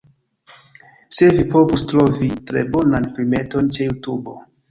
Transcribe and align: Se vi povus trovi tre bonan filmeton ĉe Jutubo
Se 1.17 1.27
vi 1.33 1.43
povus 1.51 1.83
trovi 1.91 2.31
tre 2.49 2.65
bonan 2.77 3.07
filmeton 3.19 3.71
ĉe 3.77 3.91
Jutubo 3.91 4.37